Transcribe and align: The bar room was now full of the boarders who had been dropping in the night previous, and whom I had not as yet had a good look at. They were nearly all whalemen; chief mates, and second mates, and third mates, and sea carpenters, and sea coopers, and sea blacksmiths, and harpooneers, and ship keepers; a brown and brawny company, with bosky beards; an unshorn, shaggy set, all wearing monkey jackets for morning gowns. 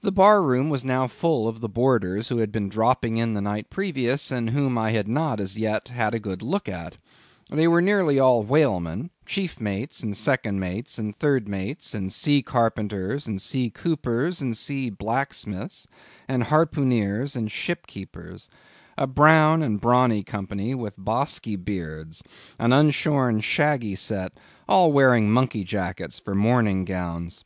The 0.00 0.10
bar 0.10 0.42
room 0.42 0.68
was 0.68 0.84
now 0.84 1.06
full 1.06 1.46
of 1.46 1.60
the 1.60 1.68
boarders 1.68 2.26
who 2.26 2.38
had 2.38 2.50
been 2.50 2.68
dropping 2.68 3.18
in 3.18 3.34
the 3.34 3.40
night 3.40 3.70
previous, 3.70 4.32
and 4.32 4.50
whom 4.50 4.76
I 4.76 4.90
had 4.90 5.06
not 5.06 5.38
as 5.38 5.56
yet 5.56 5.86
had 5.86 6.12
a 6.12 6.18
good 6.18 6.42
look 6.42 6.68
at. 6.68 6.96
They 7.48 7.68
were 7.68 7.80
nearly 7.80 8.18
all 8.18 8.42
whalemen; 8.42 9.10
chief 9.26 9.60
mates, 9.60 10.02
and 10.02 10.16
second 10.16 10.58
mates, 10.58 10.98
and 10.98 11.16
third 11.16 11.46
mates, 11.46 11.94
and 11.94 12.12
sea 12.12 12.42
carpenters, 12.42 13.28
and 13.28 13.40
sea 13.40 13.70
coopers, 13.70 14.40
and 14.40 14.56
sea 14.56 14.90
blacksmiths, 14.90 15.86
and 16.26 16.42
harpooneers, 16.46 17.36
and 17.36 17.48
ship 17.52 17.86
keepers; 17.86 18.50
a 18.96 19.06
brown 19.06 19.62
and 19.62 19.80
brawny 19.80 20.24
company, 20.24 20.74
with 20.74 20.96
bosky 20.98 21.54
beards; 21.54 22.24
an 22.58 22.72
unshorn, 22.72 23.40
shaggy 23.40 23.94
set, 23.94 24.32
all 24.68 24.90
wearing 24.90 25.30
monkey 25.30 25.62
jackets 25.62 26.18
for 26.18 26.34
morning 26.34 26.84
gowns. 26.84 27.44